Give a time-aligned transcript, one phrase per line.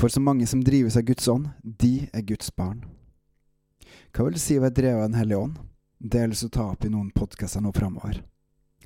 [0.00, 2.78] For så mange som drives av Guds ånd, de er Guds barn.
[4.16, 5.58] Hva vil det si å være drevet av Den hellige ånd?
[6.00, 8.22] Det har jeg lyst til å ta opp i noen podkaster nå framover.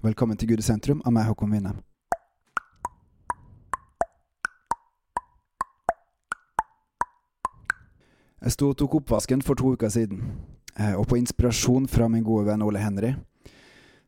[0.03, 1.79] Velkommen til Gud i sentrum av meg, Håkon Winnem.
[8.43, 10.27] Jeg sto og tok oppvasken for to uker siden,
[10.75, 13.15] eh, og på inspirasjon fra min gode venn Ole Henry,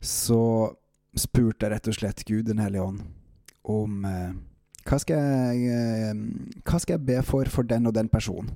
[0.02, 0.74] så
[1.14, 3.06] spurte jeg rett og slett Gud, Den hellige ånd,
[3.62, 4.34] om eh,
[4.86, 8.54] hva, skal jeg, eh, hva skal jeg be for for den og den personen?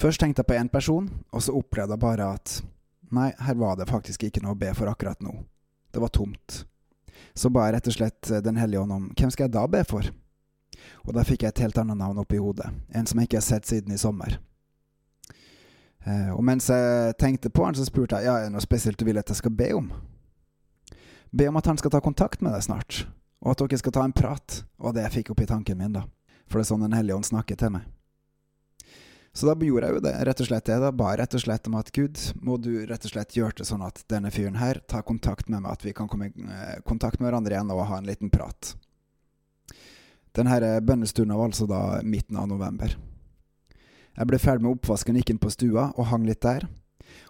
[0.00, 2.60] Først tenkte jeg på én person, og så opplevde jeg bare at
[3.12, 5.34] nei, her var det faktisk ikke noe å be for akkurat nå.
[5.92, 6.62] Det var tomt.
[7.34, 9.82] Så ba jeg rett og slett Den hellige ånd om hvem skal jeg da be
[9.84, 10.06] for?
[11.04, 13.40] Og da fikk jeg et helt annet navn opp i hodet, en som jeg ikke
[13.40, 14.38] har sett siden i sommer.
[16.06, 19.00] Eh, og mens jeg tenkte på han, så spurte jeg ja, er det noe spesielt
[19.00, 19.90] du vil at jeg skal be om.
[21.30, 23.04] Be om at han skal ta kontakt med deg snart,
[23.40, 24.60] og at dere skal ta en prat.
[24.80, 26.04] Og det fikk opp i tanken min, da.
[26.50, 27.88] For det er sånn Den hellige ånd snakker til meg.
[29.32, 30.76] Så da gjorde jeg jo det, rett og slett det.
[30.82, 33.66] Da ba rett og slett om at Gud, må du rett og slett gjøre det
[33.68, 36.80] sånn at denne fyren her tar kontakt med meg, at vi kan komme i eh,
[36.86, 38.74] kontakt med hverandre igjen og ha en liten prat.
[40.34, 42.96] Denne bønnestunden var altså da midten av november.
[44.18, 46.66] Jeg ble ferdig med oppvasken, gikk inn på stua og hang litt der.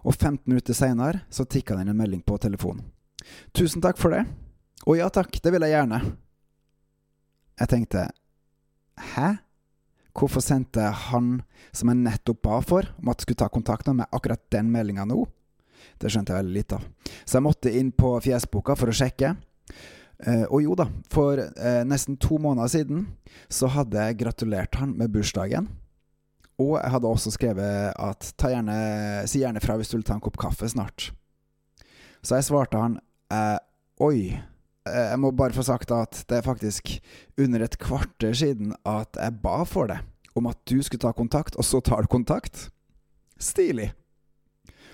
[0.01, 2.87] Og 15 minutter seinere så tikka det inn en melding på telefonen.
[3.56, 4.25] Tusen takk for det.
[4.89, 6.00] Å ja takk, det vil jeg gjerne.
[7.61, 8.06] Jeg tenkte
[9.14, 9.34] hæ?
[10.17, 11.37] Hvorfor sendte han
[11.70, 15.06] som jeg nettopp ba for, om at skulle ta kontakt med meg, akkurat den meldinga
[15.09, 15.22] nå?
[16.00, 16.89] Det skjønte jeg veldig lite av.
[17.25, 19.34] Så jeg måtte inn på fjesboka for å sjekke.
[20.20, 23.06] Eh, og jo da, for eh, nesten to måneder siden
[23.48, 25.70] så hadde jeg gratulert han med bursdagen.
[26.61, 28.77] Og jeg hadde også skrevet at gjerne,
[29.31, 31.09] si gjerne fra hvis du vil ta en kopp kaffe snart.
[32.20, 32.98] Så jeg svarte han
[33.33, 33.56] eh,
[34.05, 34.20] oi.
[34.89, 36.95] Eh, jeg må bare få sagt at det er faktisk
[37.41, 40.00] under et kvarter siden at jeg ba for det,
[40.39, 42.69] om at du skulle ta kontakt, og så tar du kontakt.
[43.41, 43.91] Stilig.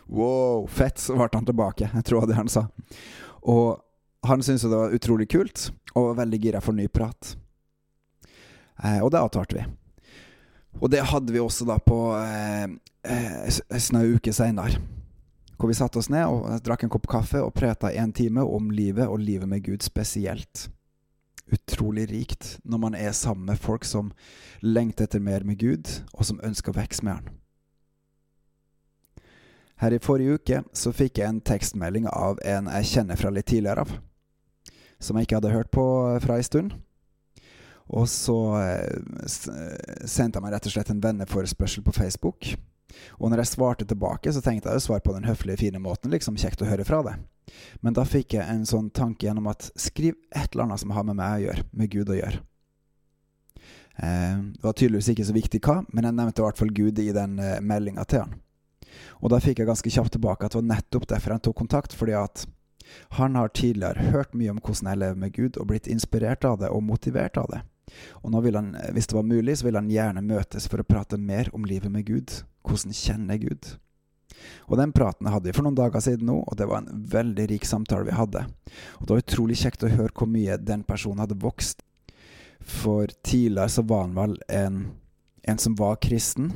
[0.07, 1.91] Wow, fett, svarte han tilbake.
[1.93, 2.69] Jeg tror det han sa.
[3.47, 3.83] Og
[4.27, 7.35] han syntes det var utrolig kult, og var veldig gira for ny prat.
[8.83, 9.67] Eh, og det avtalte vi.
[10.77, 12.67] Og det hadde vi også da på eh,
[13.07, 14.83] eh snau uke seinere.
[15.57, 18.71] Hvor vi satte oss ned og drakk en kopp kaffe og prata en time om
[18.71, 20.69] livet og livet med Gud spesielt.
[21.53, 24.13] Utrolig rikt når man er sammen med folk som
[24.61, 27.29] lengter etter mer med Gud, og som ønsker å vokse med Han.
[29.77, 33.49] Her i forrige uke så fikk jeg en tekstmelding av en jeg kjenner fra litt
[33.51, 33.93] tidligere av,
[34.99, 35.85] som jeg ikke hadde hørt på
[36.25, 36.73] fra ei stund.
[37.87, 38.97] Og så eh,
[40.09, 42.57] sendte jeg meg rett og slett en venneforespørsel på Facebook.
[43.19, 46.13] Og når jeg svarte tilbake, så tenkte jeg å svare på den høflige, fine måten.
[46.13, 47.25] Liksom kjekt å høre fra deg.
[47.85, 51.07] Men da fikk jeg en sånn tanke gjennom at skriv et eller annet som har
[51.07, 52.43] med meg å gjøre, med Gud å gjøre.
[53.97, 56.99] Eh, det var tydeligvis ikke så viktig hva, men jeg nevnte i hvert fall Gud
[57.01, 58.35] i den eh, meldinga til han.
[59.21, 61.97] Og da fikk jeg ganske kjapt tilbake at det var nettopp derfor han tok kontakt,
[61.97, 62.45] fordi at
[63.19, 66.61] han har tidligere hørt mye om hvordan jeg lever med Gud, og blitt inspirert av
[66.61, 67.63] det og motivert av det.
[68.23, 70.87] Og nå vil han, hvis det var mulig, så vil han gjerne møtes for å
[70.89, 72.33] prate mer om livet med Gud.
[72.67, 73.73] Hvordan kjenner Gud.
[74.67, 77.49] Og den praten hadde vi for noen dager siden nå, og det var en veldig
[77.53, 78.45] rik samtale vi hadde.
[78.99, 81.85] Og det var utrolig kjekt å høre hvor mye den personen hadde vokst.
[82.67, 84.81] For tidligere så var han vel en,
[85.47, 86.51] en som var kristen,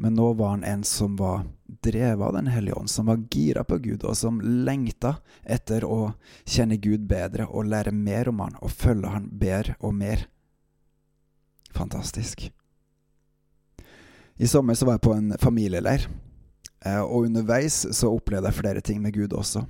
[0.00, 1.42] men nå var han en som var
[1.82, 6.12] drevet av Den hellige ånd, som var gira på Gud, og som lengta etter å
[6.48, 10.24] kjenne Gud bedre og lære mer om han og følge han bedre og mer.
[11.76, 12.48] Fantastisk.
[14.40, 16.08] I sommer så var jeg på en familieleir,
[16.84, 19.66] eh, og underveis så opplevde jeg flere ting med Gud også.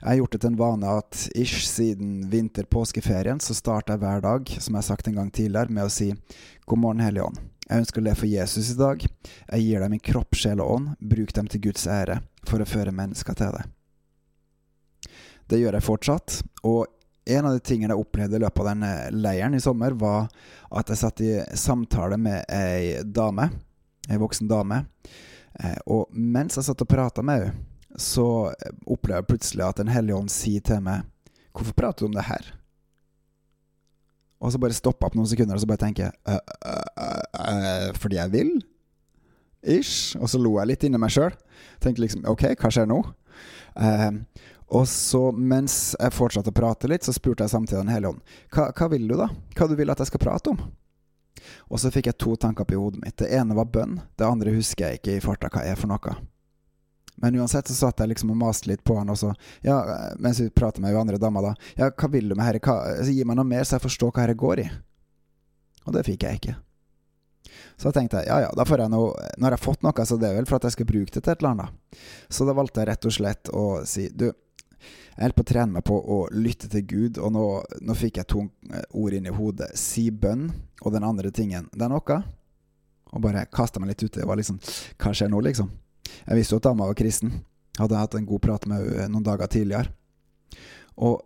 [0.00, 4.24] Jeg har gjort det til en vane at ish siden vinter-påskeferien så starter jeg hver
[4.24, 6.14] dag, som jeg har sagt en gang tidligere, med å si
[6.64, 7.44] God morgen, Hellige Ånd.
[7.68, 9.02] Jeg ønsker å leve for Jesus i dag.
[9.04, 10.92] Jeg gir dem min kropp, sjel og ånd.
[11.04, 13.64] Bruk dem til Guds ære, for å føre mennesker til det.
[15.48, 16.38] Det gjør jeg fortsatt.
[16.64, 16.86] Og
[17.28, 20.30] en av de tingene jeg opplevde i løpet av denne leiren i sommer, var
[20.80, 23.50] at jeg satt i samtale med ei dame,
[24.08, 24.82] ei voksen dame.
[25.60, 27.64] Eh, og mens jeg satt og prata med henne,
[27.98, 28.52] så
[28.86, 31.06] opplever jeg plutselig at Den hellige ånd sier til meg
[31.56, 32.50] Hvorfor prater du om det her?
[34.38, 38.20] Og så bare stoppe opp noen sekunder, og så bare tenke uh, uh, uh, Fordi
[38.20, 38.52] jeg vil?
[39.66, 40.14] Ish.
[40.20, 41.34] Og så lo jeg litt inni meg sjøl.
[41.82, 43.00] Tenkte liksom OK, hva skjer nå?
[43.78, 44.22] Uh,
[44.78, 48.34] og så, mens jeg fortsatte å prate litt, så spurte jeg samtidig Den hellige ånd
[48.52, 49.30] hva, hva vil du, da?
[49.56, 50.58] Hva du vil at jeg skal prate om?
[51.72, 53.16] Og så fikk jeg to tanker på hodet mitt.
[53.20, 54.00] Det ene var bønn.
[54.18, 56.16] Det andre husker jeg ikke i farta hva er for noe.
[57.22, 59.32] Men uansett så satt jeg liksom og maste litt på han, også,
[59.66, 59.78] ja,
[60.22, 61.54] mens vi prater med andre dama, da.
[61.78, 62.62] Ja, hva vil du med herre?
[62.62, 64.68] Altså, gi meg noe mer, så jeg forstår hva herre går i.
[65.88, 66.56] Og det fikk jeg ikke.
[67.78, 70.04] Så da tenkte jeg ja ja, da får jeg noe Nå har jeg fått noe,
[70.06, 72.02] så det er vel for at jeg skal bruke det til et eller annet.
[72.30, 74.28] Så da valgte jeg rett og slett å si du,
[75.18, 77.44] jeg holder på å trene meg på å lytte til Gud, og nå,
[77.82, 78.44] nå fikk jeg to
[78.94, 79.72] ord inn i hodet.
[79.74, 80.44] Si bønn,
[80.84, 82.18] og den andre tingen, det er noe.
[83.08, 84.20] Og bare kasta meg litt uti.
[84.20, 84.60] Det var liksom
[85.00, 85.72] Hva skjer nå, liksom?
[86.28, 87.40] Jeg visste jo at dama var kristen.
[87.78, 89.92] Hadde hatt en god prat med henne noen dager tidligere.
[91.00, 91.22] Og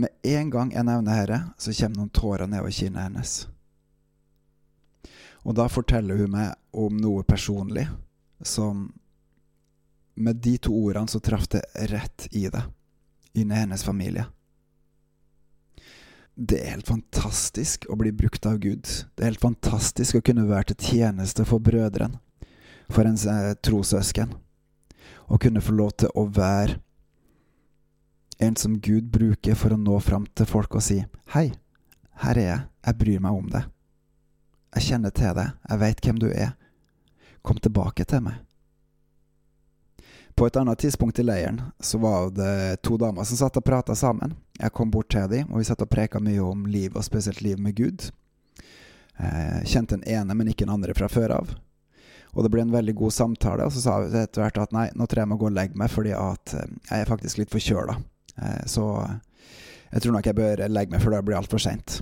[0.00, 3.34] med en gang jeg nevner dette, så kommer noen tårer nedover kinnet hennes.
[5.44, 7.88] Og da forteller hun meg om noe personlig
[8.42, 8.88] som
[10.20, 12.60] Med de to ordene så traff det rett i det,
[13.32, 14.26] inni hennes familie.
[16.34, 18.84] Det er helt fantastisk å bli brukt av Gud.
[18.84, 22.20] Det er helt fantastisk å kunne være til tjeneste for brødrene,
[22.90, 24.34] for ens eh, trossøsken.
[25.30, 26.80] Å kunne få lov til å være
[28.40, 31.02] en som Gud bruker for å nå fram til folk og si
[31.34, 31.50] Hei,
[32.24, 33.66] her er jeg, jeg bryr meg om deg.
[34.76, 36.54] Jeg kjenner til deg, jeg veit hvem du er.
[37.42, 38.38] Kom tilbake til meg.
[40.36, 43.96] På et annet tidspunkt i leiren så var det to damer som satt og prata
[43.98, 44.32] sammen.
[44.60, 47.42] Jeg kom bort til dem, og vi satt og preka mye om liv, og spesielt
[47.44, 48.06] liv med Gud.
[49.20, 51.52] Jeg kjente den ene, men ikke den andre fra før av.
[52.36, 54.86] Og det ble en veldig god samtale, og så sa vi etter hvert at nei,
[54.94, 57.52] nå tror jeg må gå og legge meg, fordi at eh, jeg er faktisk litt
[57.52, 57.98] forkjøla.
[58.36, 58.86] Eh, så
[59.90, 62.00] jeg tror nok jeg bør legge meg før det blir altfor seint.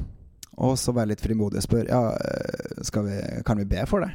[0.59, 4.05] Og så var jeg litt frimodig og spør ja, eh, vi, kan vi be for
[4.05, 4.13] det.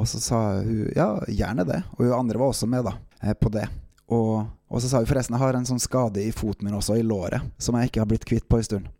[0.00, 1.82] Og så sa hun ja, gjerne det.
[1.96, 2.96] Og hun andre var også med da,
[3.40, 3.66] på det.
[4.10, 6.98] Og, og, så sa hun forresten jeg har en sånn skade i foten min også,
[6.98, 8.90] i låret, som jeg ikke har blitt kvitt på en stund.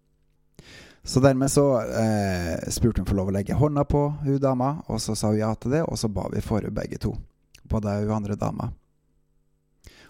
[1.05, 5.01] Så dermed så eh, spurte hun for lov å legge hånda på hun dama, og
[5.01, 7.15] så sa hun ja til det, og så ba vi for henne begge to.
[7.71, 8.69] Både hun andre dama.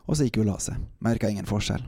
[0.09, 0.81] Og så gikk hun og la seg.
[1.05, 1.85] Merka ingen forskjell.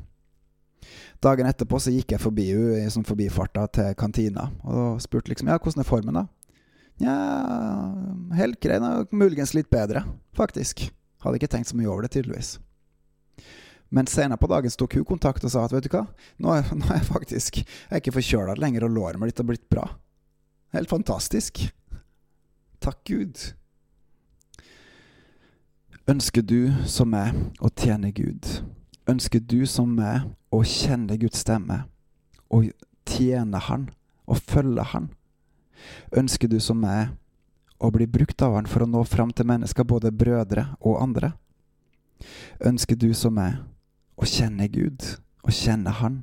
[1.23, 5.51] Dagen etterpå så gikk jeg forbi henne i sånn forbifarta til kantina og spurte liksom
[5.51, 6.27] ja, hvordan er formen, da?
[7.03, 7.15] Nja,
[8.39, 8.79] helt grei,
[9.15, 10.05] muligens litt bedre,
[10.37, 10.85] faktisk.
[11.23, 12.57] Hadde ikke tenkt så mye over det, tydeligvis.
[13.93, 16.07] Men senere på dagen tok hun kontakt og sa at vet du hva,
[16.41, 19.45] nå er, nå er jeg faktisk Jeg er ikke forkjøla lenger, og låret mitt har
[19.49, 19.85] blitt bra.
[20.73, 21.61] Helt fantastisk.
[22.81, 23.43] Takk Gud.
[26.09, 28.49] Ønsker du som meg å tjene Gud?
[29.13, 31.83] Ønsker du som meg å kjenne Guds stemme
[32.51, 32.63] Å
[33.09, 33.89] tjene Han
[34.27, 35.11] Å følge Han?
[36.17, 37.13] Ønsker du som meg
[37.83, 41.33] å bli brukt av Han for å nå fram til mennesker, både brødre og andre?
[42.63, 43.61] Ønsker du som meg
[44.17, 46.23] å kjenne Gud å kjenne Han?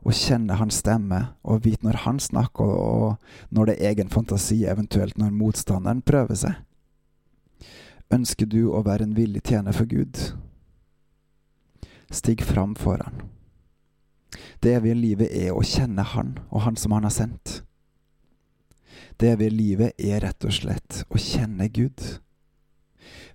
[0.00, 4.62] å kjenne hans stemme og vite når han snakker, og når det er egen fantasi,
[4.64, 6.60] eventuelt når motstanderen prøver seg?
[8.10, 10.18] Ønsker du å være en villig tjener for Gud?
[12.10, 13.20] Stig fram for Han.
[14.62, 17.60] Det evige livet er å kjenne Han og Han som Han har sendt.
[19.20, 22.00] Det evige livet er rett og slett å kjenne Gud.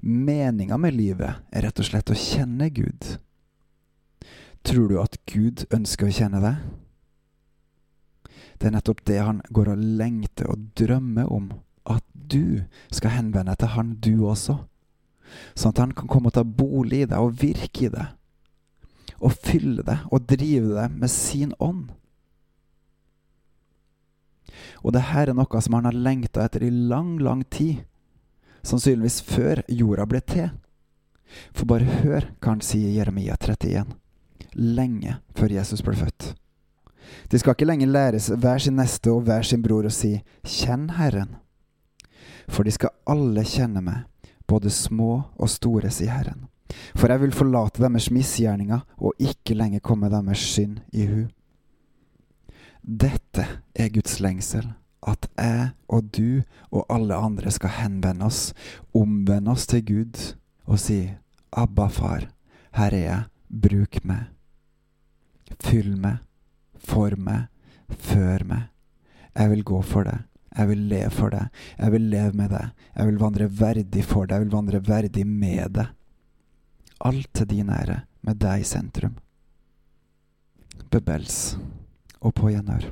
[0.01, 3.15] Meninga med livet er rett og slett å kjenne Gud.
[4.65, 6.61] Tror du at Gud ønsker å kjenne deg?
[8.57, 11.51] Det er nettopp det han går og lengter og drømmer om.
[11.85, 14.57] At du skal henvende deg til han, du også.
[15.53, 18.13] Sånn at han kan komme og ta bolig i deg og virke i deg
[19.25, 21.89] og fylle deg og drive deg med sin ånd.
[24.83, 27.83] Og det her er noe som han har lengta etter i lang, lang tid.
[28.65, 30.49] Sannsynligvis før jorda ble til.
[31.55, 33.95] For bare hør hva han sier i Jeremia 31.
[34.55, 36.33] Lenge før Jesus ble født.
[37.29, 40.89] De skal ikke lenger læres hver sin neste og hver sin bror å si Kjenn
[40.97, 41.35] Herren.
[42.47, 44.05] For de skal alle kjenne meg,
[44.47, 46.45] både små og store, sier Herren.
[46.97, 51.25] For jeg vil forlate deres misgjerninger og ikke lenger komme deres synd i hu.
[52.85, 54.67] Dette er Guds lengsel,
[55.05, 58.53] at jeg og du og alle andre skal henvende oss,
[58.93, 60.21] omvende oss til Gud
[60.65, 60.99] og si
[61.55, 62.29] Abba, far,
[62.75, 64.34] her er jeg, bruk meg.
[65.63, 66.21] Fyll meg,
[66.75, 67.51] form meg,
[67.89, 68.71] før meg.
[69.35, 70.17] Jeg vil gå for det.
[70.55, 71.43] Jeg vil leve for det.
[71.77, 72.63] Jeg vil leve med det.
[72.95, 74.35] Jeg vil vandre verdig for det.
[74.35, 75.87] Jeg vil vandre verdig med det
[77.05, 79.17] alt til din ære, med deg i sentrum.
[80.91, 81.57] Bebels
[82.21, 82.89] og på gjenhør.